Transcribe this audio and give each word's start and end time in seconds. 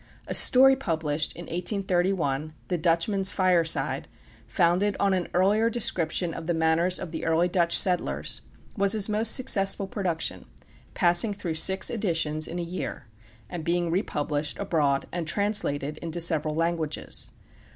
A 0.25 0.33
story 0.33 0.75
published 0.75 1.33
in 1.35 1.43
1831, 1.43 2.53
"The 2.69 2.77
Dutchman's 2.79 3.31
Fireside," 3.31 4.07
founded 4.47 4.97
on 4.99 5.13
an 5.13 5.27
earlier 5.31 5.69
description 5.69 6.33
of 6.33 6.47
the 6.47 6.55
manners 6.55 6.97
of 6.97 7.11
the 7.11 7.23
early 7.23 7.47
Dutch 7.47 7.77
settlers, 7.77 8.41
was 8.75 8.93
his 8.93 9.07
most 9.09 9.29
successful 9.35 9.85
production, 9.85 10.47
passing 10.95 11.35
through 11.35 11.53
six 11.53 11.91
editions 11.91 12.47
in 12.47 12.57
a 12.57 12.63
year, 12.63 13.05
and 13.47 13.63
being 13.63 13.91
republished 13.91 14.57
abroad 14.57 15.05
and 15.11 15.27
translated 15.27 15.99
into 15.99 16.19
several 16.19 16.55
languages. 16.55 17.29